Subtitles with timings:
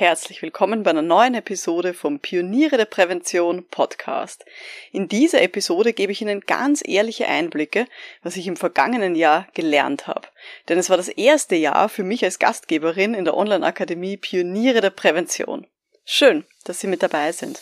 [0.00, 4.44] Herzlich willkommen bei einer neuen Episode vom Pioniere der Prävention Podcast.
[4.92, 7.84] In dieser Episode gebe ich Ihnen ganz ehrliche Einblicke,
[8.22, 10.28] was ich im vergangenen Jahr gelernt habe.
[10.68, 14.90] Denn es war das erste Jahr für mich als Gastgeberin in der Online-Akademie Pioniere der
[14.90, 15.66] Prävention.
[16.04, 17.60] Schön, dass Sie mit dabei sind.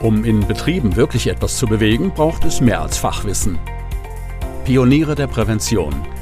[0.00, 3.58] Um in Betrieben wirklich etwas zu bewegen, braucht es mehr als Fachwissen.
[4.64, 6.06] Pioniere der Prävention–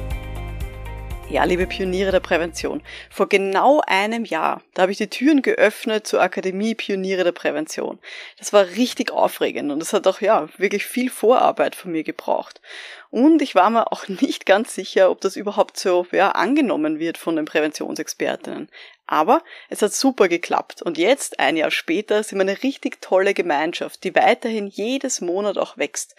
[1.31, 6.05] Ja, liebe Pioniere der Prävention, vor genau einem Jahr, da habe ich die Türen geöffnet
[6.05, 7.99] zur Akademie Pioniere der Prävention.
[8.37, 12.59] Das war richtig aufregend und es hat auch ja wirklich viel Vorarbeit von mir gebraucht.
[13.11, 17.17] Und ich war mir auch nicht ganz sicher, ob das überhaupt so ja, angenommen wird
[17.17, 18.67] von den Präventionsexpertinnen.
[19.07, 23.33] Aber es hat super geklappt und jetzt, ein Jahr später, sind wir eine richtig tolle
[23.33, 26.15] Gemeinschaft, die weiterhin jedes Monat auch wächst.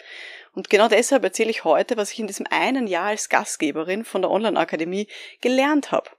[0.53, 4.21] Und genau deshalb erzähle ich heute, was ich in diesem einen Jahr als Gastgeberin von
[4.21, 5.07] der Online-Akademie
[5.41, 6.09] gelernt habe.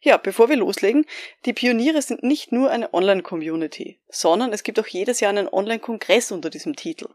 [0.00, 1.06] Ja, bevor wir loslegen,
[1.46, 6.32] die Pioniere sind nicht nur eine Online-Community, sondern es gibt auch jedes Jahr einen Online-Kongress
[6.32, 7.08] unter diesem Titel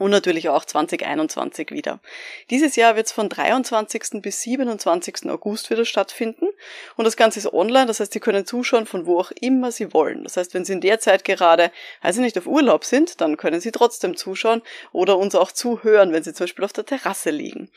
[0.00, 2.00] und natürlich auch 2021 wieder.
[2.48, 4.22] Dieses Jahr wird es von 23.
[4.22, 5.28] bis 27.
[5.28, 6.46] August wieder stattfinden
[6.96, 9.92] und das Ganze ist online, das heißt, Sie können zuschauen von wo auch immer Sie
[9.92, 10.24] wollen.
[10.24, 13.60] Das heißt, wenn Sie in der Zeit gerade, also nicht auf Urlaub sind, dann können
[13.60, 14.62] Sie trotzdem zuschauen
[14.92, 17.70] oder uns auch zuhören, wenn Sie zum Beispiel auf der Terrasse liegen.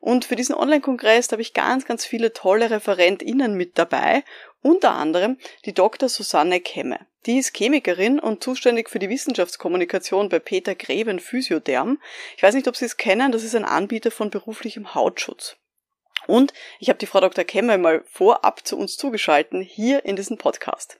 [0.00, 4.24] Und für diesen Online-Kongress habe ich ganz, ganz viele tolle ReferentInnen mit dabei
[4.66, 6.08] unter anderem die Dr.
[6.08, 7.06] Susanne Kemme.
[7.24, 12.00] Die ist Chemikerin und zuständig für die Wissenschaftskommunikation bei Peter Greben Physiotherm.
[12.36, 15.56] Ich weiß nicht, ob Sie es kennen, das ist ein Anbieter von beruflichem Hautschutz.
[16.26, 17.44] Und ich habe die Frau Dr.
[17.44, 20.98] Kemme mal vorab zu uns zugeschalten, hier in diesem Podcast.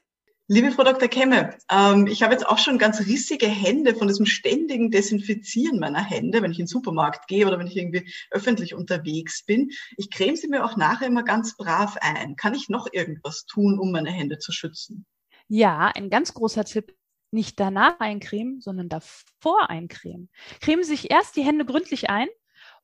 [0.48, 1.08] Liebe Frau Dr.
[1.08, 6.04] Kemme, ähm, ich habe jetzt auch schon ganz rissige Hände von diesem ständigen Desinfizieren meiner
[6.04, 9.72] Hände, wenn ich in den Supermarkt gehe oder wenn ich irgendwie öffentlich unterwegs bin.
[9.96, 12.36] Ich creme sie mir auch nachher immer ganz brav ein.
[12.36, 15.04] Kann ich noch irgendwas tun, um meine Hände zu schützen?
[15.48, 16.94] Ja, ein ganz großer Tipp.
[17.32, 20.30] Nicht danach eincremen, sondern davor eincremen.
[20.60, 22.28] Cremen Sie sich erst die Hände gründlich ein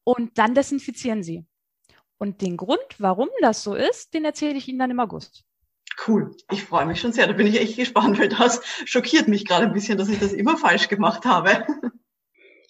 [0.02, 1.46] und dann desinfizieren Sie.
[2.18, 5.44] Und den Grund, warum das so ist, den erzähle ich Ihnen dann im August.
[6.06, 7.26] Cool, ich freue mich schon sehr.
[7.26, 10.32] Da bin ich echt gespannt, weil das schockiert mich gerade ein bisschen, dass ich das
[10.32, 11.64] immer falsch gemacht habe.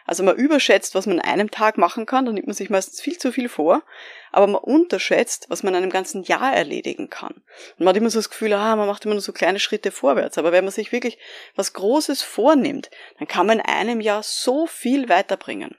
[0.05, 3.01] Also man überschätzt, was man in einem Tag machen kann, dann nimmt man sich meistens
[3.01, 3.83] viel zu viel vor,
[4.31, 7.33] aber man unterschätzt, was man in einem ganzen Jahr erledigen kann.
[7.33, 9.91] Und man hat immer so das Gefühl, ah, man macht immer nur so kleine Schritte
[9.91, 11.19] vorwärts, aber wenn man sich wirklich
[11.57, 12.89] was Großes vornimmt,
[13.19, 15.75] dann kann man in einem Jahr so viel weiterbringen.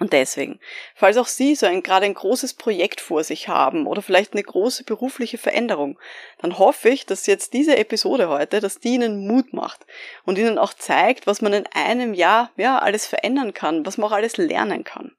[0.00, 0.58] Und deswegen,
[0.96, 4.42] falls auch Sie so ein gerade ein großes Projekt vor sich haben oder vielleicht eine
[4.42, 6.00] große berufliche Veränderung,
[6.40, 9.86] dann hoffe ich, dass jetzt diese Episode heute, dass die Ihnen Mut macht
[10.24, 14.10] und Ihnen auch zeigt, was man in einem Jahr ja alles verändern kann, was man
[14.10, 15.12] auch alles lernen kann.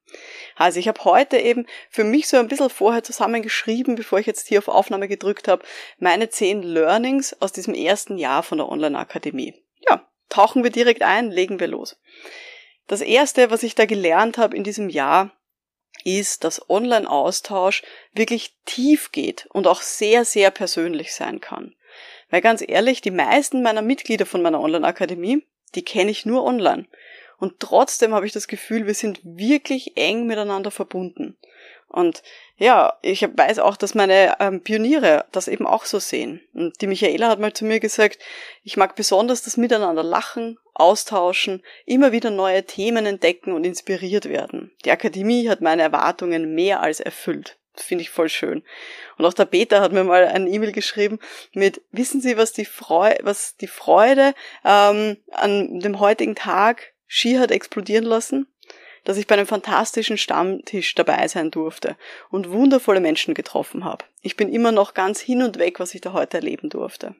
[0.57, 4.47] Also ich habe heute eben für mich so ein bisschen vorher zusammengeschrieben, bevor ich jetzt
[4.47, 5.63] hier auf Aufnahme gedrückt habe,
[5.99, 9.53] meine zehn Learnings aus diesem ersten Jahr von der Online-Akademie.
[9.87, 11.97] Ja, tauchen wir direkt ein, legen wir los.
[12.87, 15.31] Das erste, was ich da gelernt habe in diesem Jahr,
[16.03, 17.83] ist, dass Online-Austausch
[18.13, 21.75] wirklich tief geht und auch sehr, sehr persönlich sein kann.
[22.29, 26.85] Weil ganz ehrlich, die meisten meiner Mitglieder von meiner Online-Akademie, die kenne ich nur online.
[27.37, 31.37] Und trotzdem habe ich das Gefühl, wir sind wirklich eng miteinander verbunden.
[31.87, 32.23] Und
[32.57, 36.41] ja, ich weiß auch, dass meine ähm, Pioniere das eben auch so sehen.
[36.53, 38.19] Und die Michaela hat mal zu mir gesagt,
[38.63, 44.71] ich mag besonders das Miteinander lachen, austauschen, immer wieder neue Themen entdecken und inspiriert werden.
[44.83, 47.57] Die Akademie hat meine Erwartungen mehr als erfüllt.
[47.77, 48.63] Finde ich voll schön.
[49.17, 51.19] Und auch der Peter hat mir mal ein E-Mail geschrieben
[51.53, 54.33] mit, wissen Sie, was die, Freude, was die Freude
[54.63, 58.47] ähm, an dem heutigen Tag Ski hat explodieren lassen?
[59.05, 61.95] Dass ich bei einem fantastischen Stammtisch dabei sein durfte
[62.29, 64.03] und wundervolle Menschen getroffen habe.
[64.21, 67.15] Ich bin immer noch ganz hin und weg, was ich da heute erleben durfte.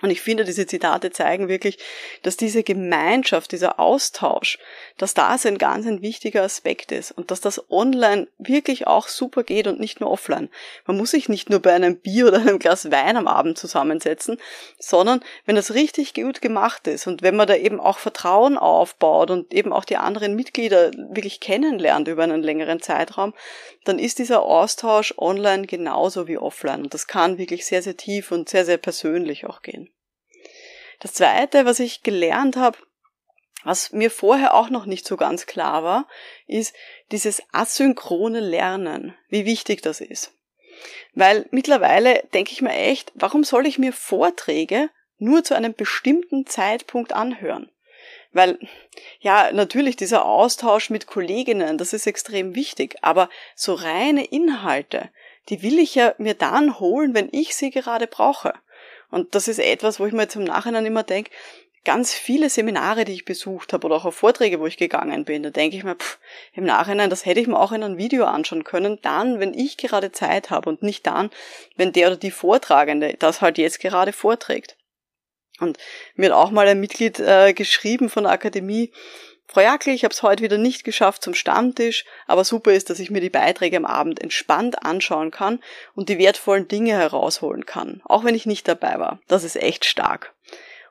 [0.00, 1.78] Und ich finde, diese Zitate zeigen wirklich,
[2.22, 4.58] dass diese Gemeinschaft, dieser Austausch,
[4.96, 9.42] dass das ein ganz ein wichtiger Aspekt ist und dass das online wirklich auch super
[9.42, 10.50] geht und nicht nur offline.
[10.86, 14.38] Man muss sich nicht nur bei einem Bier oder einem Glas Wein am Abend zusammensetzen,
[14.78, 19.32] sondern wenn das richtig gut gemacht ist und wenn man da eben auch Vertrauen aufbaut
[19.32, 23.34] und eben auch die anderen Mitglieder wirklich kennenlernt über einen längeren Zeitraum,
[23.84, 28.30] dann ist dieser Austausch online genauso wie offline und das kann wirklich sehr, sehr tief
[28.30, 29.87] und sehr, sehr persönlich auch gehen.
[31.00, 32.78] Das Zweite, was ich gelernt habe,
[33.64, 36.08] was mir vorher auch noch nicht so ganz klar war,
[36.46, 36.74] ist
[37.12, 40.32] dieses asynchrone Lernen, wie wichtig das ist.
[41.14, 46.46] Weil mittlerweile denke ich mir echt, warum soll ich mir Vorträge nur zu einem bestimmten
[46.46, 47.70] Zeitpunkt anhören?
[48.32, 48.58] Weil,
[49.20, 55.10] ja, natürlich dieser Austausch mit Kolleginnen, das ist extrem wichtig, aber so reine Inhalte,
[55.48, 58.54] die will ich ja mir dann holen, wenn ich sie gerade brauche.
[59.10, 61.30] Und das ist etwas, wo ich mir jetzt im Nachhinein immer denke,
[61.84, 65.42] ganz viele Seminare, die ich besucht habe oder auch auf Vorträge, wo ich gegangen bin,
[65.42, 66.18] da denke ich mir, pff,
[66.52, 69.76] im Nachhinein, das hätte ich mir auch in einem Video anschauen können, dann, wenn ich
[69.78, 71.30] gerade Zeit habe und nicht dann,
[71.76, 74.76] wenn der oder die Vortragende das halt jetzt gerade vorträgt.
[75.60, 75.78] Und
[76.14, 78.92] mir hat auch mal ein Mitglied äh, geschrieben von der Akademie,
[79.50, 82.98] Frau Jackel, ich habe es heute wieder nicht geschafft zum Stammtisch, aber super ist, dass
[82.98, 85.60] ich mir die Beiträge am Abend entspannt anschauen kann
[85.94, 89.20] und die wertvollen Dinge herausholen kann, auch wenn ich nicht dabei war.
[89.26, 90.34] Das ist echt stark.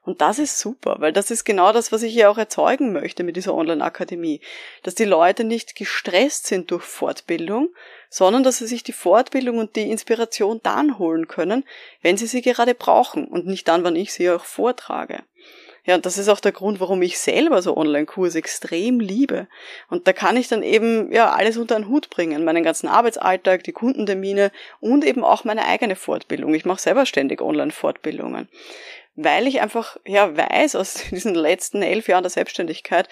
[0.01, 3.24] Und das ist super, weil das ist genau das, was ich ja auch erzeugen möchte
[3.24, 4.42] mit dieser Online-Akademie.
[4.81, 7.69] Dass die Leute nicht gestresst sind durch Fortbildung,
[8.09, 11.63] sondern dass sie sich die Fortbildung und die Inspiration dann holen können,
[12.01, 15.24] wenn sie sie gerade brauchen und nicht dann, wann ich sie auch vortrage.
[15.88, 19.48] Ja, und das ist auch der Grund, warum ich selber so Online-Kurse extrem liebe.
[19.89, 22.44] Und da kann ich dann eben, ja, alles unter einen Hut bringen.
[22.44, 24.51] Meinen ganzen Arbeitsalltag, die Kundentermine
[24.81, 26.54] und eben auch meine eigene Fortbildung.
[26.54, 28.50] Ich mache selber ständig Online-Fortbildungen.
[29.16, 33.07] Weil ich einfach, ja, weiß aus diesen letzten elf Jahren der Selbstständigkeit,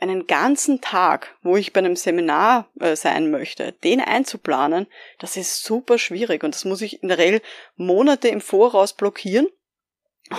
[0.00, 4.86] einen ganzen Tag, wo ich bei einem Seminar äh, sein möchte, den einzuplanen,
[5.18, 7.42] das ist super schwierig und das muss ich in der Regel
[7.76, 9.46] Monate im Voraus blockieren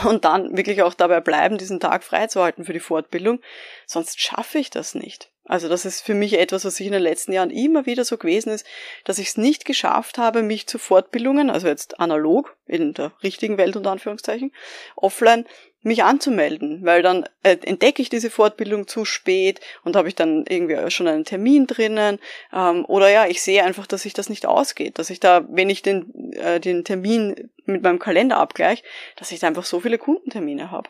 [0.04, 3.42] und dann wirklich auch dabei bleiben, diesen Tag freizuhalten für die Fortbildung.
[3.86, 5.32] Sonst schaffe ich das nicht.
[5.46, 8.18] Also das ist für mich etwas, was sich in den letzten Jahren immer wieder so
[8.18, 8.66] gewesen ist,
[9.04, 13.58] dass ich es nicht geschafft habe, mich zu Fortbildungen, also jetzt analog, in der richtigen
[13.58, 14.52] Welt unter Anführungszeichen,
[14.96, 15.46] offline
[15.86, 20.44] mich anzumelden, weil dann äh, entdecke ich diese Fortbildung zu spät und habe ich dann
[20.50, 22.18] irgendwie schon einen Termin drinnen
[22.52, 25.70] ähm, oder ja, ich sehe einfach, dass sich das nicht ausgeht, dass ich da, wenn
[25.70, 28.84] ich den, äh, den Termin mit meinem Kalender abgleiche,
[29.16, 30.90] dass ich da einfach so viele Kundentermine habe.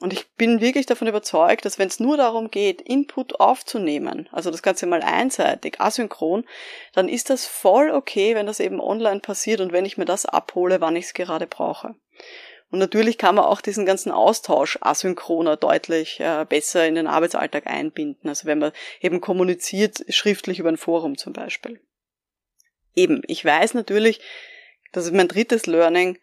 [0.00, 4.50] Und ich bin wirklich davon überzeugt, dass wenn es nur darum geht, Input aufzunehmen, also
[4.50, 6.44] das Ganze mal einseitig, asynchron,
[6.92, 10.26] dann ist das voll okay, wenn das eben online passiert und wenn ich mir das
[10.26, 11.94] abhole, wann ich es gerade brauche.
[12.72, 17.66] Und natürlich kann man auch diesen ganzen Austausch asynchroner deutlich äh, besser in den Arbeitsalltag
[17.66, 18.30] einbinden.
[18.30, 18.72] Also wenn man
[19.02, 21.80] eben kommuniziert, schriftlich über ein Forum zum Beispiel.
[22.94, 24.20] Eben, ich weiß natürlich,
[24.92, 26.18] das ist mein drittes Learning,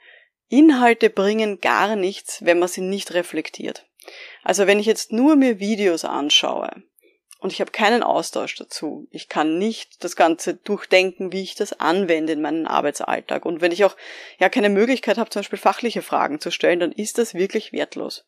[0.50, 3.86] Inhalte bringen gar nichts, wenn man sie nicht reflektiert.
[4.44, 6.72] Also wenn ich jetzt nur mir Videos anschaue,
[7.42, 9.08] und ich habe keinen Austausch dazu.
[9.12, 13.46] Ich kann nicht das Ganze durchdenken, wie ich das anwende in meinem Arbeitsalltag.
[13.46, 13.96] Und wenn ich auch
[14.40, 18.26] ja keine Möglichkeit habe, zum Beispiel fachliche Fragen zu stellen, dann ist das wirklich wertlos.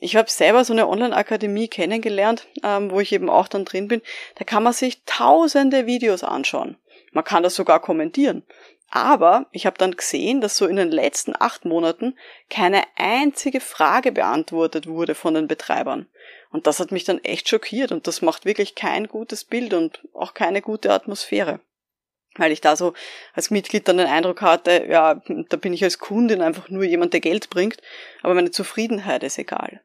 [0.00, 4.02] Ich habe selber so eine Online-Akademie kennengelernt, ähm, wo ich eben auch dann drin bin.
[4.36, 6.76] Da kann man sich tausende Videos anschauen.
[7.10, 8.44] Man kann das sogar kommentieren.
[8.90, 12.16] Aber ich habe dann gesehen, dass so in den letzten acht Monaten
[12.48, 16.06] keine einzige Frage beantwortet wurde von den Betreibern.
[16.50, 20.00] Und das hat mich dann echt schockiert und das macht wirklich kein gutes Bild und
[20.14, 21.60] auch keine gute Atmosphäre.
[22.36, 22.94] Weil ich da so
[23.34, 27.12] als Mitglied dann den Eindruck hatte, ja, da bin ich als Kundin einfach nur jemand,
[27.12, 27.82] der Geld bringt,
[28.22, 29.82] aber meine Zufriedenheit ist egal.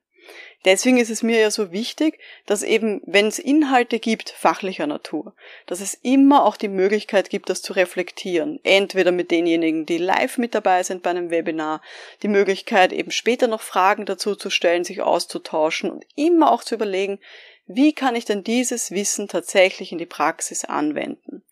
[0.65, 5.33] Deswegen ist es mir ja so wichtig, dass eben, wenn es Inhalte gibt, fachlicher Natur,
[5.65, 8.59] dass es immer auch die Möglichkeit gibt, das zu reflektieren.
[8.63, 11.81] Entweder mit denjenigen, die live mit dabei sind bei einem Webinar,
[12.21, 16.75] die Möglichkeit eben später noch Fragen dazu zu stellen, sich auszutauschen und immer auch zu
[16.75, 17.19] überlegen,
[17.65, 21.43] wie kann ich denn dieses Wissen tatsächlich in die Praxis anwenden?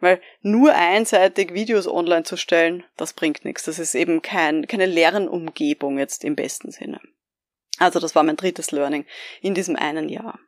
[0.00, 3.64] Weil nur einseitig Videos online zu stellen, das bringt nichts.
[3.64, 7.00] Das ist eben kein, keine Lernumgebung jetzt im besten Sinne.
[7.80, 9.06] Also das war mein drittes Learning
[9.40, 10.38] in diesem einen Jahr.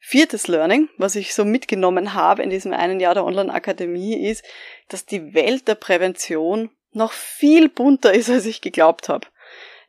[0.00, 4.44] Viertes Learning, was ich so mitgenommen habe in diesem einen Jahr der Online-Akademie, ist,
[4.88, 9.26] dass die Welt der Prävention noch viel bunter ist, als ich geglaubt habe.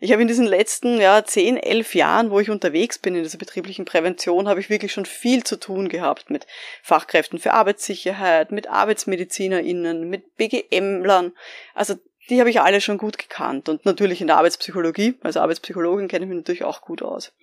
[0.01, 3.37] Ich habe in diesen letzten ja, zehn, elf Jahren, wo ich unterwegs bin in dieser
[3.37, 6.45] betrieblichen Prävention, habe ich wirklich schon viel zu tun gehabt mit
[6.83, 11.33] Fachkräften für Arbeitssicherheit, mit ArbeitsmedizinerInnen, mit BGMlern.
[11.73, 11.95] Also
[12.29, 16.25] die habe ich alle schon gut gekannt und natürlich in der Arbeitspsychologie, als Arbeitspsychologin kenne
[16.25, 17.33] ich mich natürlich auch gut aus.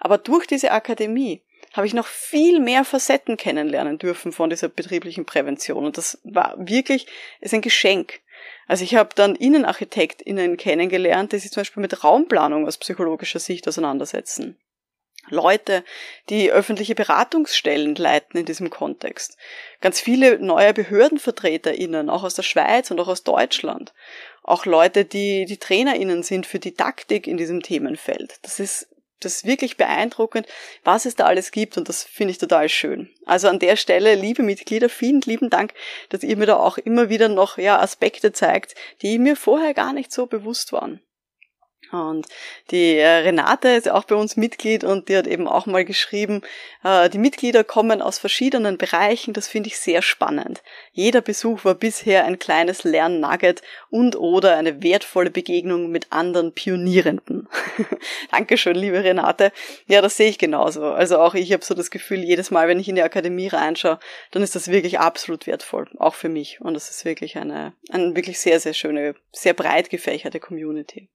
[0.00, 5.24] Aber durch diese Akademie habe ich noch viel mehr Facetten kennenlernen dürfen von dieser betrieblichen
[5.24, 7.06] Prävention und das war wirklich,
[7.40, 8.20] ist ein Geschenk.
[8.66, 13.66] Also ich habe dann InnenarchitektInnen kennengelernt, die sich zum Beispiel mit Raumplanung aus psychologischer Sicht
[13.68, 14.56] auseinandersetzen.
[15.28, 15.84] Leute,
[16.28, 19.36] die öffentliche Beratungsstellen leiten in diesem Kontext.
[19.80, 23.94] Ganz viele neue BehördenvertreterInnen, auch aus der Schweiz und auch aus Deutschland.
[24.42, 28.38] Auch Leute, die die TrainerInnen sind für Didaktik in diesem Themenfeld.
[28.42, 28.88] Das ist
[29.24, 30.46] das ist wirklich beeindruckend,
[30.82, 33.08] was es da alles gibt und das finde ich total schön.
[33.24, 35.74] Also an der Stelle, liebe Mitglieder, vielen lieben Dank,
[36.08, 39.92] dass ihr mir da auch immer wieder noch ja, Aspekte zeigt, die mir vorher gar
[39.92, 41.00] nicht so bewusst waren.
[41.92, 42.26] Und
[42.70, 46.40] die äh, Renate ist auch bei uns Mitglied und die hat eben auch mal geschrieben,
[46.82, 50.62] äh, die Mitglieder kommen aus verschiedenen Bereichen, das finde ich sehr spannend.
[50.92, 57.46] Jeder Besuch war bisher ein kleines Lernnugget und oder eine wertvolle Begegnung mit anderen Pionierenden.
[58.30, 59.52] Dankeschön, liebe Renate.
[59.86, 60.84] Ja, das sehe ich genauso.
[60.84, 63.98] Also auch ich habe so das Gefühl, jedes Mal, wenn ich in die Akademie reinschaue,
[64.30, 66.62] dann ist das wirklich absolut wertvoll, auch für mich.
[66.62, 71.10] Und das ist wirklich eine, eine wirklich sehr, sehr schöne, sehr breit gefächerte Community.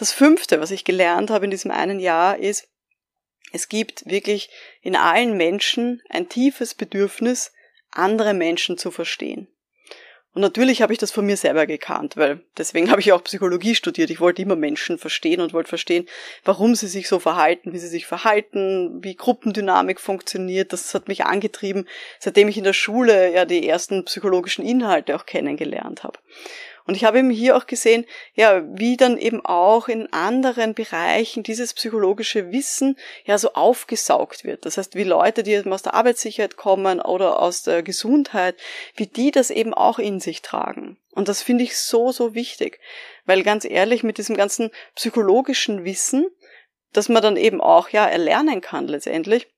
[0.00, 2.66] Das fünfte, was ich gelernt habe in diesem einen Jahr, ist,
[3.52, 4.48] es gibt wirklich
[4.80, 7.52] in allen Menschen ein tiefes Bedürfnis,
[7.90, 9.48] andere Menschen zu verstehen.
[10.32, 13.74] Und natürlich habe ich das von mir selber gekannt, weil deswegen habe ich auch Psychologie
[13.74, 14.08] studiert.
[14.08, 16.06] Ich wollte immer Menschen verstehen und wollte verstehen,
[16.44, 20.72] warum sie sich so verhalten, wie sie sich verhalten, wie Gruppendynamik funktioniert.
[20.72, 21.86] Das hat mich angetrieben,
[22.20, 26.18] seitdem ich in der Schule ja die ersten psychologischen Inhalte auch kennengelernt habe.
[26.86, 31.42] Und ich habe eben hier auch gesehen, ja, wie dann eben auch in anderen Bereichen
[31.42, 34.66] dieses psychologische Wissen ja so aufgesaugt wird.
[34.66, 38.56] Das heißt, wie Leute, die aus der Arbeitssicherheit kommen oder aus der Gesundheit,
[38.96, 40.96] wie die das eben auch in sich tragen.
[41.12, 42.80] Und das finde ich so, so wichtig.
[43.24, 46.26] Weil ganz ehrlich, mit diesem ganzen psychologischen Wissen,
[46.92, 49.48] dass man dann eben auch ja erlernen kann letztendlich,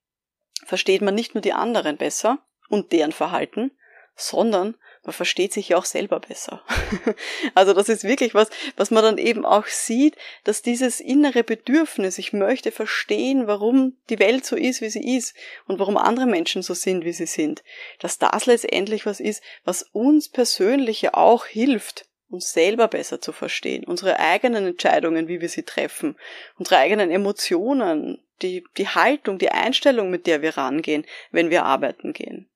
[0.64, 2.38] versteht man nicht nur die anderen besser
[2.68, 3.70] und deren Verhalten,
[4.16, 6.62] sondern man versteht sich ja auch selber besser.
[7.54, 12.18] also das ist wirklich was, was man dann eben auch sieht, dass dieses innere Bedürfnis,
[12.18, 15.34] ich möchte verstehen, warum die Welt so ist, wie sie ist
[15.66, 17.64] und warum andere Menschen so sind, wie sie sind,
[17.98, 23.32] dass das letztendlich was ist, was uns persönlich ja auch hilft, uns selber besser zu
[23.32, 26.16] verstehen, unsere eigenen Entscheidungen, wie wir sie treffen,
[26.58, 32.12] unsere eigenen Emotionen, die, die Haltung, die Einstellung, mit der wir rangehen, wenn wir arbeiten
[32.12, 32.48] gehen.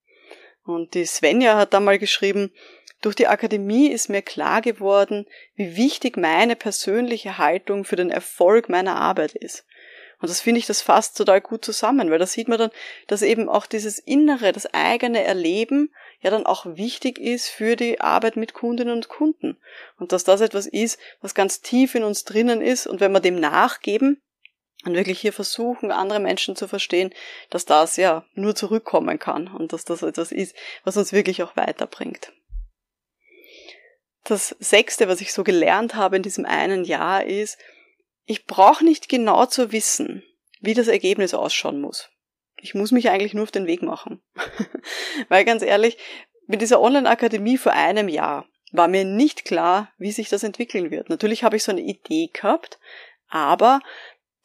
[0.66, 2.52] Und die Svenja hat da mal geschrieben,
[3.02, 8.68] durch die Akademie ist mir klar geworden, wie wichtig meine persönliche Haltung für den Erfolg
[8.68, 9.64] meiner Arbeit ist.
[10.18, 12.70] Und das finde ich, das fasst total gut zusammen, weil da sieht man dann,
[13.06, 18.00] dass eben auch dieses Innere, das eigene Erleben ja dann auch wichtig ist für die
[18.00, 19.58] Arbeit mit Kundinnen und Kunden.
[19.98, 22.86] Und dass das etwas ist, was ganz tief in uns drinnen ist.
[22.86, 24.22] Und wenn wir dem nachgeben,
[24.86, 27.12] und wirklich hier versuchen, andere Menschen zu verstehen,
[27.50, 31.56] dass das ja nur zurückkommen kann und dass das etwas ist, was uns wirklich auch
[31.56, 32.32] weiterbringt.
[34.24, 37.58] Das sechste, was ich so gelernt habe in diesem einen Jahr, ist,
[38.24, 40.24] ich brauche nicht genau zu wissen,
[40.60, 42.10] wie das Ergebnis ausschauen muss.
[42.60, 44.20] Ich muss mich eigentlich nur auf den Weg machen.
[45.28, 45.98] Weil ganz ehrlich,
[46.46, 51.08] mit dieser Online-Akademie vor einem Jahr war mir nicht klar, wie sich das entwickeln wird.
[51.08, 52.78] Natürlich habe ich so eine Idee gehabt,
[53.28, 53.80] aber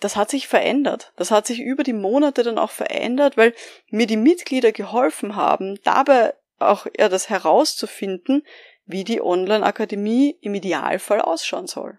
[0.02, 1.14] das hat sich verändert.
[1.16, 3.54] Das hat sich über die Monate dann auch verändert, weil
[3.90, 8.44] mir die Mitglieder geholfen haben, dabei auch ja, das herauszufinden,
[8.86, 11.98] wie die Online-Akademie im Idealfall ausschauen soll.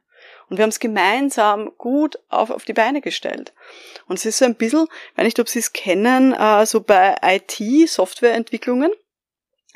[0.49, 3.53] Und wir haben es gemeinsam gut auf, auf die Beine gestellt.
[4.07, 7.17] Und es ist so ein bisschen, wenn nicht, ob Sie es kennen, äh, so bei
[7.23, 8.93] IT, Softwareentwicklungen,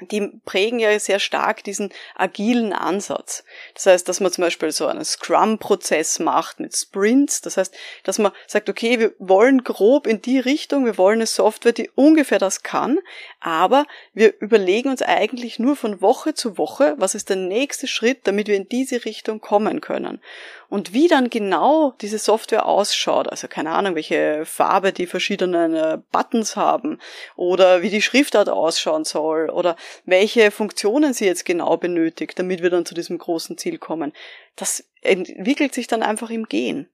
[0.00, 3.44] die prägen ja sehr stark diesen agilen Ansatz.
[3.74, 7.40] Das heißt, dass man zum Beispiel so einen Scrum-Prozess macht mit Sprints.
[7.40, 11.26] Das heißt, dass man sagt, okay, wir wollen grob in die Richtung, wir wollen eine
[11.26, 12.98] Software, die ungefähr das kann,
[13.40, 18.26] aber wir überlegen uns eigentlich nur von Woche zu Woche, was ist der nächste Schritt,
[18.26, 20.20] damit wir in diese Richtung kommen können.
[20.68, 25.98] Und wie dann genau diese Software ausschaut, also keine Ahnung, welche Farbe die verschiedenen äh,
[26.10, 26.98] Buttons haben
[27.36, 32.70] oder wie die Schriftart ausschauen soll oder welche Funktionen sie jetzt genau benötigt, damit wir
[32.70, 34.12] dann zu diesem großen Ziel kommen.
[34.56, 36.88] Das entwickelt sich dann einfach im Gehen.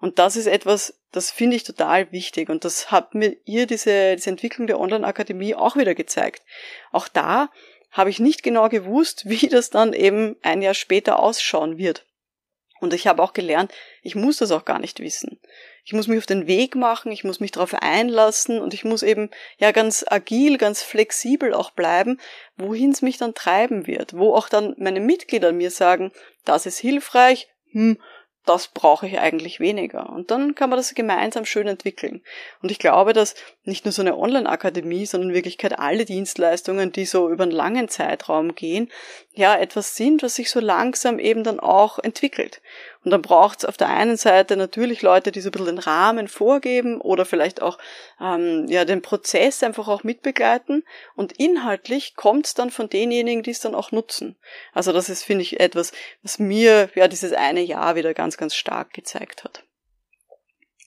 [0.00, 2.50] Und das ist etwas, das finde ich total wichtig.
[2.50, 6.42] Und das hat mir ihr diese, diese Entwicklung der Online-Akademie auch wieder gezeigt.
[6.92, 7.48] Auch da
[7.90, 12.04] habe ich nicht genau gewusst, wie das dann eben ein Jahr später ausschauen wird.
[12.84, 13.72] Und ich habe auch gelernt,
[14.02, 15.40] ich muss das auch gar nicht wissen.
[15.86, 19.02] Ich muss mich auf den Weg machen, ich muss mich darauf einlassen und ich muss
[19.02, 22.20] eben ja ganz agil, ganz flexibel auch bleiben,
[22.58, 26.12] wohin es mich dann treiben wird, wo auch dann meine Mitglieder mir sagen,
[26.44, 27.98] das ist hilfreich, hm,
[28.46, 30.10] das brauche ich eigentlich weniger.
[30.10, 32.22] Und dann kann man das gemeinsam schön entwickeln.
[32.62, 33.34] Und ich glaube, dass
[33.64, 37.88] nicht nur so eine Online-Akademie, sondern in Wirklichkeit alle Dienstleistungen, die so über einen langen
[37.88, 38.90] Zeitraum gehen,
[39.32, 42.60] ja, etwas sind, was sich so langsam eben dann auch entwickelt.
[43.04, 45.78] Und dann braucht es auf der einen Seite natürlich Leute, die so ein bisschen den
[45.78, 47.78] Rahmen vorgeben oder vielleicht auch
[48.20, 50.84] ähm, ja den Prozess einfach auch mitbegleiten.
[51.14, 54.36] Und inhaltlich kommt es dann von denjenigen, die es dann auch nutzen.
[54.72, 55.92] Also das ist, finde ich, etwas,
[56.22, 59.62] was mir ja dieses eine Jahr wieder ganz, ganz stark gezeigt hat.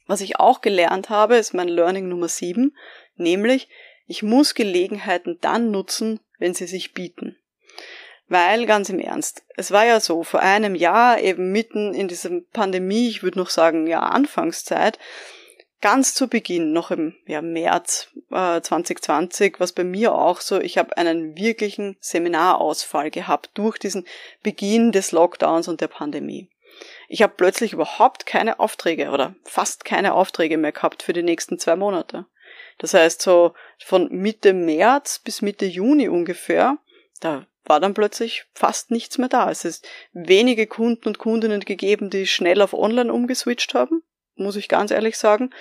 [0.07, 2.75] Was ich auch gelernt habe, ist mein Learning Nummer sieben,
[3.15, 3.69] nämlich
[4.07, 7.36] ich muss Gelegenheiten dann nutzen, wenn sie sich bieten.
[8.29, 12.29] Weil, ganz im Ernst, es war ja so, vor einem Jahr, eben mitten in dieser
[12.51, 14.99] Pandemie, ich würde noch sagen, ja, Anfangszeit,
[15.81, 20.77] ganz zu Beginn, noch im ja, März äh, 2020, was bei mir auch so, ich
[20.77, 24.05] habe einen wirklichen Seminarausfall gehabt durch diesen
[24.43, 26.49] Beginn des Lockdowns und der Pandemie.
[27.07, 31.57] Ich habe plötzlich überhaupt keine Aufträge oder fast keine Aufträge mehr gehabt für die nächsten
[31.59, 32.25] zwei Monate.
[32.77, 33.53] Das heißt, so
[33.83, 36.77] von Mitte März bis Mitte Juni ungefähr,
[37.19, 39.51] da war dann plötzlich fast nichts mehr da.
[39.51, 44.03] Es ist wenige Kunden und Kundinnen gegeben, die schnell auf Online umgeswitcht haben,
[44.35, 45.51] muss ich ganz ehrlich sagen.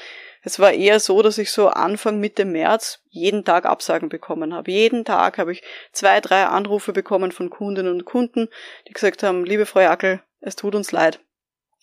[0.42, 4.70] Es war eher so, dass ich so Anfang Mitte März jeden Tag Absagen bekommen habe.
[4.70, 8.48] Jeden Tag habe ich zwei, drei Anrufe bekommen von Kundinnen und Kunden,
[8.86, 11.18] die gesagt haben, liebe Frau Jackel, es tut uns leid.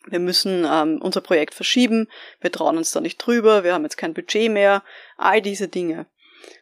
[0.05, 2.09] Wir müssen ähm, unser Projekt verschieben,
[2.41, 4.83] wir trauen uns da nicht drüber, wir haben jetzt kein Budget mehr,
[5.17, 6.05] all diese Dinge.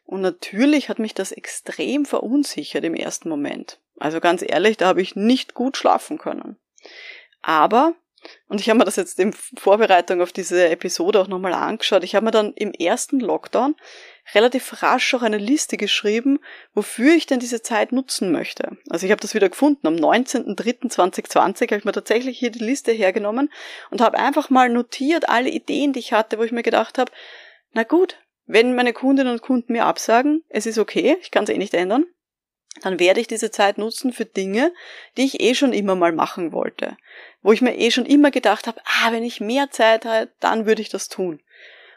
[0.06, 3.80] Und natürlich hat mich das extrem verunsichert im ersten Moment.
[4.00, 6.58] Also ganz ehrlich, da habe ich nicht gut schlafen können.
[7.42, 7.94] Aber,
[8.48, 12.16] und ich habe mir das jetzt in Vorbereitung auf diese Episode auch nochmal angeschaut, ich
[12.16, 13.76] habe mir dann im ersten Lockdown
[14.34, 16.40] relativ rasch auch eine Liste geschrieben,
[16.74, 18.78] wofür ich denn diese Zeit nutzen möchte.
[18.90, 19.88] Also ich habe das wieder gefunden.
[19.88, 23.52] Am 19.03.2020 habe ich mir tatsächlich hier die Liste hergenommen
[23.90, 27.12] und habe einfach mal notiert alle Ideen, die ich hatte, wo ich mir gedacht habe,
[27.74, 31.50] na gut, wenn meine Kundinnen und Kunden mir absagen, es ist okay, ich kann es
[31.50, 32.06] eh nicht ändern,
[32.82, 34.74] dann werde ich diese Zeit nutzen für Dinge,
[35.18, 36.98] die ich eh schon immer mal machen wollte.
[37.42, 40.66] Wo ich mir eh schon immer gedacht habe, ah, wenn ich mehr Zeit habe, dann
[40.66, 41.42] würde ich das tun.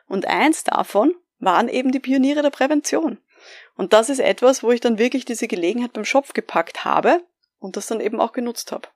[0.09, 3.19] Und eins davon waren eben die Pioniere der Prävention.
[3.77, 7.23] Und das ist etwas, wo ich dann wirklich diese Gelegenheit beim Schopf gepackt habe
[7.59, 8.89] und das dann eben auch genutzt habe.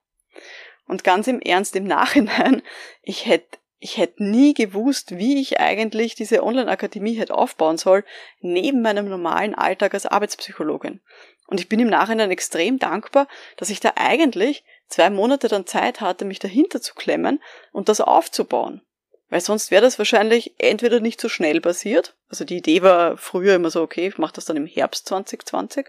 [0.87, 2.63] Und ganz im Ernst im Nachhinein,
[3.03, 8.05] ich hätte ich hätte nie gewusst, wie ich eigentlich diese Online-Akademie hätte aufbauen soll,
[8.41, 11.01] neben meinem normalen Alltag als Arbeitspsychologin.
[11.47, 16.01] Und ich bin im Nachhinein extrem dankbar, dass ich da eigentlich zwei Monate dann Zeit
[16.01, 17.41] hatte, mich dahinter zu klemmen
[17.73, 18.83] und das aufzubauen.
[19.31, 22.17] Weil sonst wäre das wahrscheinlich entweder nicht so schnell passiert.
[22.29, 25.87] Also die Idee war früher immer so, okay, ich mache das dann im Herbst 2020.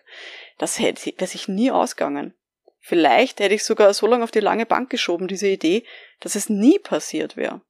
[0.58, 2.34] Das hätte wäre sich nie ausgegangen.
[2.82, 5.84] Vielleicht hätte ich sogar so lange auf die lange Bank geschoben, diese Idee,
[6.20, 7.62] dass es nie passiert wäre.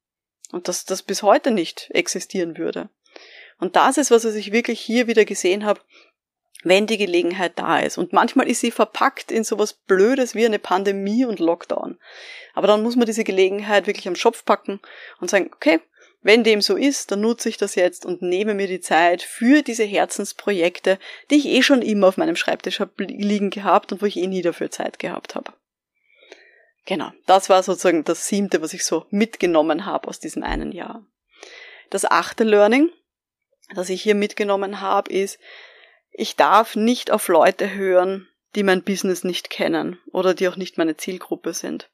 [0.52, 2.90] Und dass das bis heute nicht existieren würde.
[3.60, 5.82] Und das ist, was ich wirklich hier wieder gesehen habe,
[6.64, 7.98] wenn die Gelegenheit da ist.
[7.98, 11.98] Und manchmal ist sie verpackt in sowas Blödes wie eine Pandemie und Lockdown.
[12.54, 14.80] Aber dann muss man diese Gelegenheit wirklich am Schopf packen
[15.20, 15.80] und sagen, okay,
[16.22, 19.62] wenn dem so ist, dann nutze ich das jetzt und nehme mir die Zeit für
[19.62, 21.00] diese Herzensprojekte,
[21.32, 24.28] die ich eh schon immer auf meinem Schreibtisch hab liegen gehabt und wo ich eh
[24.28, 25.54] nie dafür Zeit gehabt habe.
[26.89, 31.06] Genau, das war sozusagen das siebte, was ich so mitgenommen habe aus diesem einen Jahr.
[31.91, 32.89] Das achte Learning,
[33.75, 35.38] das ich hier mitgenommen habe, ist,
[36.10, 40.80] ich darf nicht auf Leute hören, die mein Business nicht kennen oder die auch nicht
[40.80, 41.91] meine Zielgruppe sind.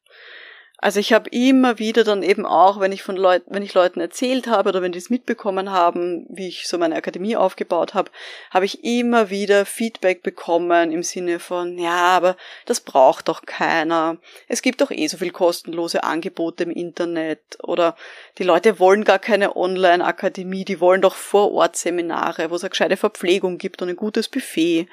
[0.86, 4.00] Also ich habe immer wieder dann eben auch, wenn ich von Leuten, wenn ich Leuten
[4.00, 8.12] erzählt habe oder wenn die es mitbekommen haben, wie ich so meine Akademie aufgebaut habe,
[8.52, 14.17] habe ich immer wieder Feedback bekommen im Sinne von, ja, aber das braucht doch keiner.
[14.48, 17.95] Es gibt doch eh so viel kostenlose Angebote im Internet oder
[18.38, 23.58] die Leute wollen gar keine Online-Akademie, die wollen doch Vor-Ort-Seminare, wo es eine gescheite Verpflegung
[23.58, 24.88] gibt und ein gutes Buffet.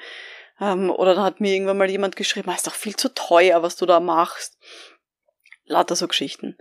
[0.59, 3.61] Ähm, oder dann hat mir irgendwann mal jemand geschrieben, es ist doch viel zu teuer,
[3.63, 4.57] was du da machst.
[5.65, 6.57] Lauter so Geschichten.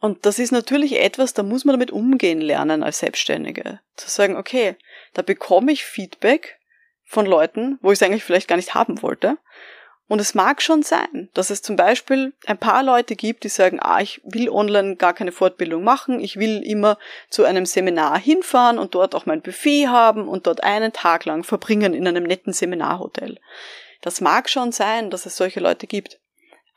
[0.00, 3.80] Und das ist natürlich etwas, da muss man damit umgehen lernen als Selbstständige.
[3.96, 4.76] Zu sagen, okay,
[5.14, 6.58] da bekomme ich Feedback
[7.04, 9.38] von Leuten, wo ich es eigentlich vielleicht gar nicht haben wollte.
[10.06, 13.78] Und es mag schon sein, dass es zum Beispiel ein paar Leute gibt, die sagen,
[13.80, 16.96] ah, ich will online gar keine Fortbildung machen, ich will immer
[17.28, 21.44] zu einem Seminar hinfahren und dort auch mein Buffet haben und dort einen Tag lang
[21.44, 23.38] verbringen in einem netten Seminarhotel.
[24.00, 26.18] Das mag schon sein, dass es solche Leute gibt.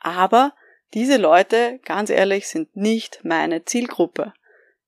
[0.00, 0.52] Aber
[0.94, 4.32] diese Leute, ganz ehrlich, sind nicht meine Zielgruppe.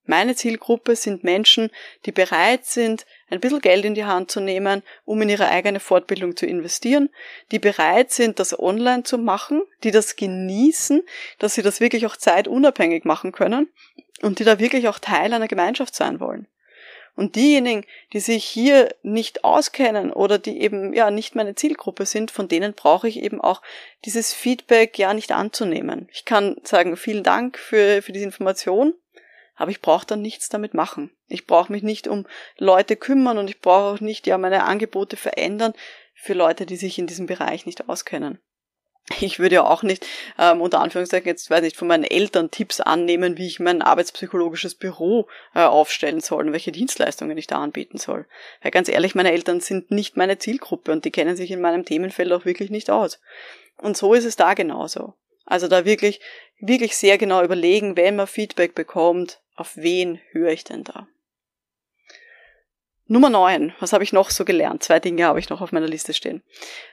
[0.06, 1.70] Meine Zielgruppe sind Menschen,
[2.04, 5.80] die bereit sind, ein bisschen Geld in die Hand zu nehmen, um in ihre eigene
[5.80, 7.08] Fortbildung zu investieren,
[7.52, 11.02] die bereit sind, das online zu machen, die das genießen,
[11.38, 13.70] dass sie das wirklich auch zeitunabhängig machen können
[14.20, 16.46] und die da wirklich auch Teil einer Gemeinschaft sein wollen.
[17.16, 22.32] Und diejenigen, die sich hier nicht auskennen oder die eben ja nicht meine Zielgruppe sind,
[22.32, 23.62] von denen brauche ich eben auch
[24.04, 26.08] dieses Feedback ja nicht anzunehmen.
[26.12, 28.94] Ich kann sagen, vielen Dank für, für diese Information,
[29.54, 31.10] aber ich brauche dann nichts damit machen.
[31.28, 32.26] Ich brauche mich nicht um
[32.58, 35.72] Leute kümmern und ich brauche auch nicht ja meine Angebote verändern
[36.14, 38.40] für Leute, die sich in diesem Bereich nicht auskennen
[39.20, 40.06] ich würde ja auch nicht,
[40.38, 44.74] ähm, unter Anführungszeichen jetzt, weiß nicht, von meinen Eltern Tipps annehmen, wie ich mein arbeitspsychologisches
[44.74, 48.26] Büro äh, aufstellen soll und welche Dienstleistungen ich da anbieten soll.
[48.62, 51.84] Weil ganz ehrlich, meine Eltern sind nicht meine Zielgruppe und die kennen sich in meinem
[51.84, 53.20] Themenfeld auch wirklich nicht aus.
[53.76, 55.14] Und so ist es da genauso.
[55.44, 56.20] Also da wirklich,
[56.58, 61.06] wirklich sehr genau überlegen, wenn man Feedback bekommt, auf wen höre ich denn da?
[63.06, 64.82] Nummer neun, was habe ich noch so gelernt?
[64.82, 66.42] Zwei Dinge habe ich noch auf meiner Liste stehen.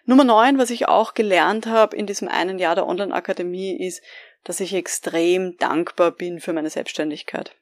[0.06, 4.04] Nummer neun, was ich auch gelernt habe in diesem einen Jahr der Online-Akademie, ist,
[4.44, 7.56] dass ich extrem dankbar bin für meine Selbstständigkeit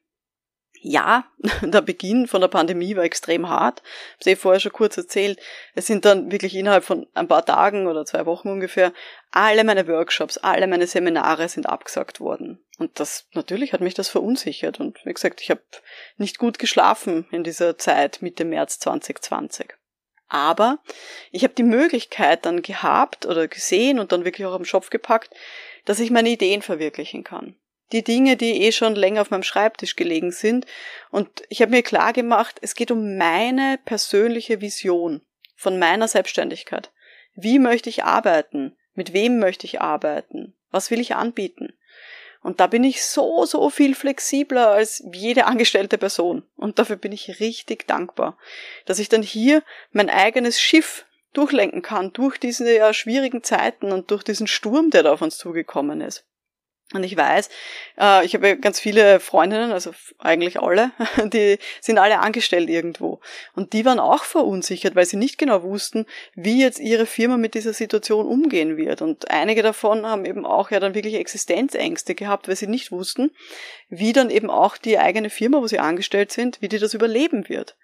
[0.82, 1.26] ja,
[1.62, 3.82] der Beginn von der Pandemie war extrem hart.
[4.20, 5.40] Ich habe eh vorher schon kurz erzählt.
[5.76, 8.94] Es sind dann wirklich innerhalb von ein paar Tagen oder zwei Wochen ungefähr
[9.32, 12.64] alle meine Workshops, alle meine Seminare sind abgesagt worden.
[12.78, 14.80] Und das natürlich hat mich das verunsichert.
[14.80, 15.62] Und wie gesagt, ich habe
[16.18, 19.76] nicht gut geschlafen in dieser Zeit Mitte März 2020.
[20.30, 20.78] Aber
[21.32, 25.32] ich habe die Möglichkeit dann gehabt oder gesehen und dann wirklich auch am Schopf gepackt,
[25.86, 27.56] dass ich meine Ideen verwirklichen kann
[27.92, 30.66] die Dinge, die eh schon länger auf meinem Schreibtisch gelegen sind.
[31.12, 35.22] Und ich habe mir klar gemacht, es geht um meine persönliche Vision
[35.56, 36.92] von meiner Selbstständigkeit.
[37.36, 38.76] Wie möchte ich arbeiten?
[38.94, 40.54] Mit wem möchte ich arbeiten?
[40.72, 41.74] Was will ich anbieten?
[42.42, 46.44] Und da bin ich so, so viel flexibler als jede angestellte Person.
[46.56, 48.38] Und dafür bin ich richtig dankbar,
[48.86, 54.12] dass ich dann hier mein eigenes Schiff durchlenken kann durch diese ja, schwierigen Zeiten und
[54.12, 56.26] durch diesen Sturm, der da auf uns zugekommen ist.
[56.92, 57.50] Und ich weiß,
[58.00, 60.92] äh, ich habe ganz viele Freundinnen, also eigentlich alle,
[61.26, 63.20] die sind alle angestellt irgendwo.
[63.54, 67.54] Und die waren auch verunsichert, weil sie nicht genau wussten, wie jetzt ihre Firma mit
[67.54, 69.04] dieser Situation umgehen wird.
[69.04, 73.30] Und einige davon haben eben auch ja dann wirklich Existenzängste gehabt, weil sie nicht wussten,
[73.90, 77.50] wie dann eben auch die eigene Firma, wo sie angestellt sind, wie die das überleben
[77.50, 77.76] wird.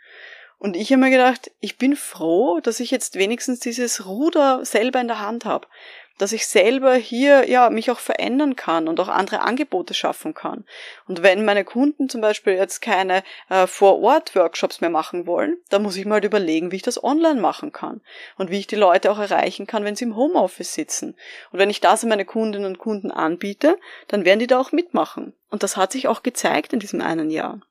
[0.58, 5.00] Und ich habe mir gedacht, ich bin froh, dass ich jetzt wenigstens dieses Ruder selber
[5.00, 5.68] in der Hand habe
[6.18, 10.66] dass ich selber hier ja mich auch verändern kann und auch andere Angebote schaffen kann.
[11.08, 15.98] Und wenn meine Kunden zum Beispiel jetzt keine äh, Vor-Ort-Workshops mehr machen wollen, dann muss
[15.98, 18.02] ich mal halt überlegen, wie ich das online machen kann
[18.38, 21.16] und wie ich die Leute auch erreichen kann, wenn sie im Homeoffice sitzen.
[21.52, 24.72] Und wenn ich das an meine Kundinnen und Kunden anbiete, dann werden die da auch
[24.72, 25.34] mitmachen.
[25.50, 27.62] Und das hat sich auch gezeigt in diesem einen Jahr.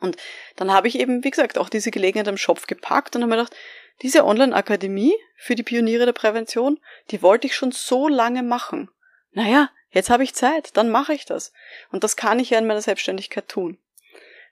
[0.00, 0.16] Und
[0.56, 3.36] dann habe ich eben, wie gesagt, auch diese Gelegenheit am Schopf gepackt und habe mir
[3.36, 3.56] gedacht,
[4.02, 6.78] diese Online-Akademie für die Pioniere der Prävention,
[7.10, 8.90] die wollte ich schon so lange machen.
[9.32, 11.52] Naja, jetzt habe ich Zeit, dann mache ich das.
[11.90, 13.78] Und das kann ich ja in meiner Selbstständigkeit tun.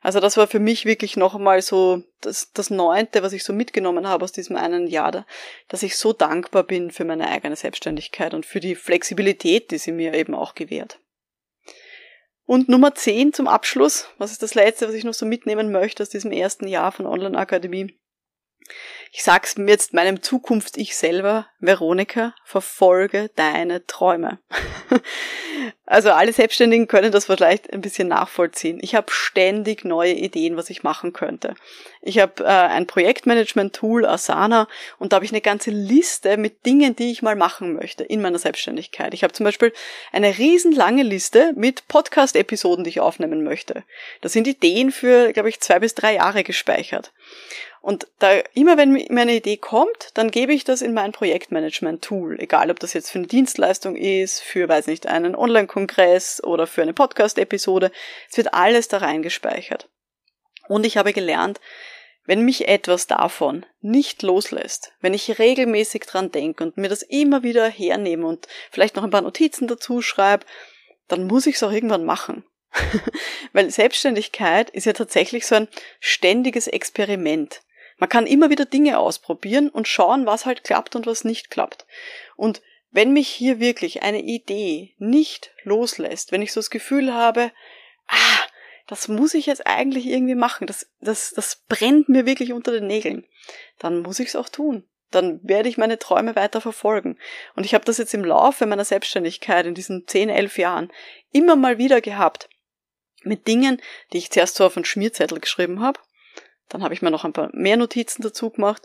[0.00, 3.52] Also das war für mich wirklich noch einmal so das, das Neunte, was ich so
[3.52, 5.26] mitgenommen habe aus diesem einen Jahr,
[5.68, 9.92] dass ich so dankbar bin für meine eigene Selbstständigkeit und für die Flexibilität, die sie
[9.92, 11.00] mir eben auch gewährt.
[12.44, 16.02] Und Nummer zehn zum Abschluss, was ist das letzte, was ich noch so mitnehmen möchte
[16.04, 17.98] aus diesem ersten Jahr von Online Akademie?
[19.12, 24.38] Ich sag's jetzt meinem Zukunft-Ich selber, Veronika, verfolge deine Träume.
[25.88, 28.80] Also alle Selbstständigen können das vielleicht ein bisschen nachvollziehen.
[28.82, 31.54] Ich habe ständig neue Ideen, was ich machen könnte.
[32.02, 34.66] Ich habe äh, ein Projektmanagement-Tool, Asana,
[34.98, 38.20] und da habe ich eine ganze Liste mit Dingen, die ich mal machen möchte in
[38.20, 39.14] meiner Selbstständigkeit.
[39.14, 39.72] Ich habe zum Beispiel
[40.10, 43.84] eine riesenlange Liste mit Podcast-Episoden, die ich aufnehmen möchte.
[44.22, 47.12] Da sind Ideen für, glaube ich, zwei bis drei Jahre gespeichert.
[47.86, 52.40] Und da immer wenn mir eine Idee kommt, dann gebe ich das in mein Projektmanagement-Tool.
[52.40, 56.82] Egal, ob das jetzt für eine Dienstleistung ist, für, weiß nicht, einen Online-Kongress oder für
[56.82, 57.92] eine Podcast-Episode.
[58.28, 59.88] Es wird alles da reingespeichert.
[60.66, 61.60] Und ich habe gelernt,
[62.24, 67.44] wenn mich etwas davon nicht loslässt, wenn ich regelmäßig dran denke und mir das immer
[67.44, 70.44] wieder hernehme und vielleicht noch ein paar Notizen dazu schreibe,
[71.06, 72.44] dann muss ich es auch irgendwann machen.
[73.52, 75.68] Weil Selbstständigkeit ist ja tatsächlich so ein
[76.00, 77.60] ständiges Experiment.
[77.98, 81.86] Man kann immer wieder Dinge ausprobieren und schauen, was halt klappt und was nicht klappt.
[82.36, 87.52] Und wenn mich hier wirklich eine Idee nicht loslässt, wenn ich so das Gefühl habe,
[88.08, 88.46] ah,
[88.86, 92.86] das muss ich jetzt eigentlich irgendwie machen, das, das, das brennt mir wirklich unter den
[92.86, 93.26] Nägeln,
[93.78, 94.84] dann muss ich es auch tun.
[95.10, 97.18] Dann werde ich meine Träume weiter verfolgen.
[97.54, 100.92] Und ich habe das jetzt im Laufe meiner Selbstständigkeit in diesen 10, 11 Jahren
[101.32, 102.48] immer mal wieder gehabt.
[103.22, 103.80] Mit Dingen,
[104.12, 106.00] die ich zuerst so auf einen Schmierzettel geschrieben habe
[106.68, 108.82] dann habe ich mir noch ein paar mehr Notizen dazu gemacht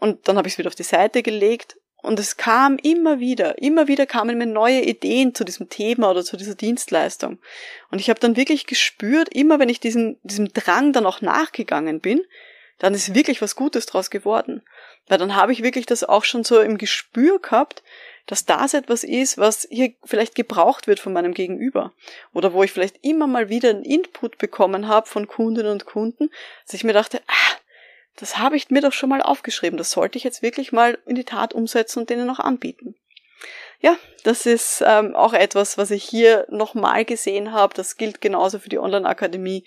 [0.00, 3.58] und dann habe ich es wieder auf die Seite gelegt und es kam immer wieder,
[3.62, 7.38] immer wieder kamen mir neue Ideen zu diesem Thema oder zu dieser Dienstleistung.
[7.92, 12.00] Und ich habe dann wirklich gespürt, immer wenn ich diesem, diesem Drang dann auch nachgegangen
[12.00, 12.22] bin,
[12.78, 14.62] dann ist wirklich was Gutes draus geworden.
[15.06, 17.84] Weil dann habe ich wirklich das auch schon so im Gespür gehabt,
[18.26, 21.92] dass das etwas ist, was hier vielleicht gebraucht wird von meinem Gegenüber.
[22.32, 26.30] Oder wo ich vielleicht immer mal wieder einen Input bekommen habe von Kundinnen und Kunden,
[26.64, 27.56] dass ich mir dachte, ah,
[28.16, 31.14] das habe ich mir doch schon mal aufgeschrieben, das sollte ich jetzt wirklich mal in
[31.14, 32.94] die Tat umsetzen und denen auch anbieten.
[33.80, 37.74] Ja, das ist ähm, auch etwas, was ich hier nochmal gesehen habe.
[37.74, 39.64] Das gilt genauso für die Online-Akademie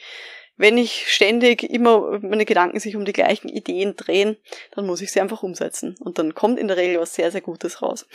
[0.58, 4.38] wenn ich ständig immer meine Gedanken sich um die gleichen Ideen drehen,
[4.72, 5.96] dann muss ich sie einfach umsetzen.
[6.00, 8.08] Und dann kommt in der Regel was sehr, sehr Gutes raus.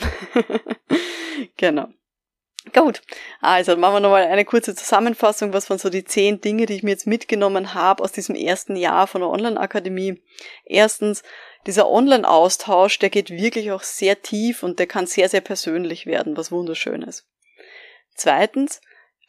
[1.57, 1.87] genau.
[2.73, 3.01] Gut,
[3.41, 6.83] also machen wir nochmal eine kurze Zusammenfassung, was waren so die zehn Dinge, die ich
[6.83, 10.21] mir jetzt mitgenommen habe aus diesem ersten Jahr von der Online-Akademie.
[10.63, 11.23] Erstens,
[11.65, 16.37] dieser Online-Austausch, der geht wirklich auch sehr tief und der kann sehr, sehr persönlich werden,
[16.37, 17.27] was wunderschön ist.
[18.13, 18.79] Zweitens,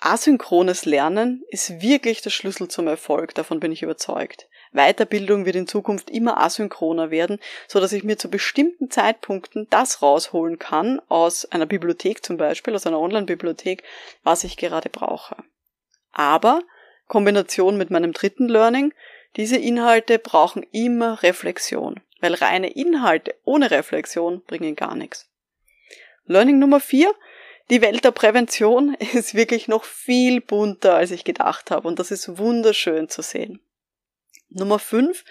[0.05, 4.49] Asynchrones Lernen ist wirklich der Schlüssel zum Erfolg, davon bin ich überzeugt.
[4.73, 7.39] Weiterbildung wird in Zukunft immer asynchroner werden,
[7.69, 12.75] so dass ich mir zu bestimmten Zeitpunkten das rausholen kann aus einer Bibliothek zum Beispiel,
[12.75, 13.85] aus einer Online-Bibliothek,
[14.25, 15.37] was ich gerade brauche.
[16.11, 16.63] Aber
[17.07, 18.93] Kombination mit meinem dritten Learning,
[19.37, 25.29] diese Inhalte brauchen immer Reflexion, weil reine Inhalte ohne Reflexion bringen gar nichts.
[26.27, 27.15] Learning Nummer vier,
[27.73, 31.89] die Welt der Prävention ist wirklich noch viel bunter, als ich gedacht habe.
[31.89, 33.61] Und das ist wunderschön zu sehen.
[34.51, 35.25] Nummer fünf.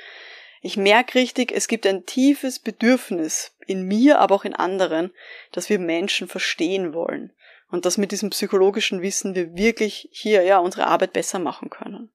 [0.63, 5.12] Ich merke richtig, es gibt ein tiefes Bedürfnis in mir, aber auch in anderen,
[5.51, 7.32] dass wir Menschen verstehen wollen.
[7.69, 12.12] Und dass mit diesem psychologischen Wissen wir wirklich hier ja unsere Arbeit besser machen können.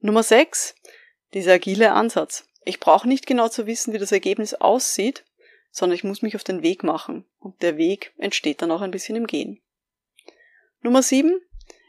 [0.00, 0.74] Nummer sechs.
[1.34, 2.46] Dieser agile Ansatz.
[2.64, 5.24] Ich brauche nicht genau zu wissen, wie das Ergebnis aussieht,
[5.70, 7.24] sondern ich muss mich auf den Weg machen.
[7.38, 9.60] Und der Weg entsteht dann auch ein bisschen im Gehen.
[10.82, 11.40] Nummer sieben.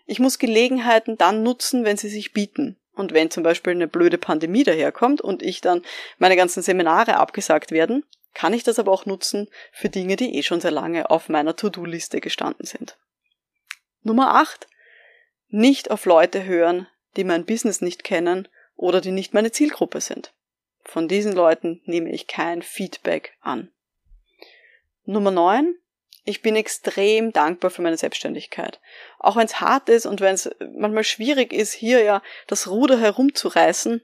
[0.06, 2.78] Ich muss Gelegenheiten dann nutzen, wenn sie sich bieten.
[2.94, 5.84] Und wenn zum Beispiel eine blöde Pandemie daherkommt und ich dann
[6.18, 10.44] meine ganzen Seminare abgesagt werden, kann ich das aber auch nutzen für Dinge, die eh
[10.44, 12.98] schon sehr lange auf meiner To-Do-Liste gestanden sind.
[14.04, 14.68] Nummer acht.
[15.48, 20.34] Nicht auf Leute hören, die mein Business nicht kennen oder die nicht meine Zielgruppe sind.
[20.84, 23.72] Von diesen Leuten nehme ich kein Feedback an.
[25.06, 25.76] Nummer 9.
[26.24, 28.80] Ich bin extrem dankbar für meine Selbstständigkeit.
[29.18, 33.00] Auch wenn es hart ist und wenn es manchmal schwierig ist, hier ja das Ruder
[33.00, 34.02] herumzureißen,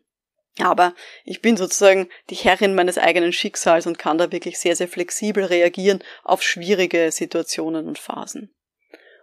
[0.60, 4.88] aber ich bin sozusagen die Herrin meines eigenen Schicksals und kann da wirklich sehr, sehr
[4.88, 8.54] flexibel reagieren auf schwierige Situationen und Phasen.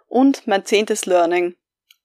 [0.07, 1.57] Und mein zehntes Learning,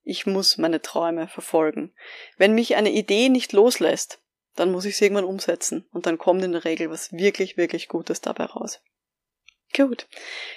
[0.03, 1.93] ich muss meine Träume verfolgen.
[2.37, 4.19] Wenn mich eine Idee nicht loslässt,
[4.55, 7.87] dann muss ich sie irgendwann umsetzen und dann kommt in der Regel was wirklich, wirklich
[7.87, 8.81] Gutes dabei raus.
[9.75, 10.07] Gut.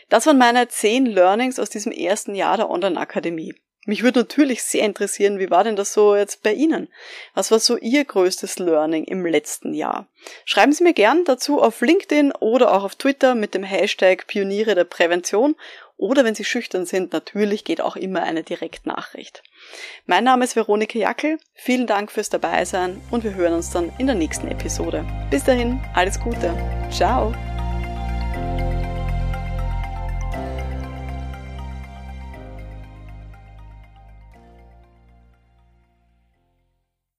[0.08, 3.54] Das waren meine zehn Learnings aus diesem ersten Jahr der Online-Akademie.
[3.84, 6.88] Mich würde natürlich sehr interessieren, wie war denn das so jetzt bei Ihnen?
[7.34, 10.06] Was war so Ihr größtes Learning im letzten Jahr?
[10.44, 14.76] Schreiben Sie mir gern dazu auf LinkedIn oder auch auf Twitter mit dem Hashtag Pioniere
[14.76, 15.56] der Prävention
[16.02, 19.44] oder wenn Sie schüchtern sind, natürlich geht auch immer eine Direktnachricht.
[20.04, 24.06] Mein Name ist Veronika Jackel, vielen Dank fürs Dabeisein und wir hören uns dann in
[24.08, 25.06] der nächsten Episode.
[25.30, 26.52] Bis dahin, alles Gute.
[26.90, 27.32] Ciao.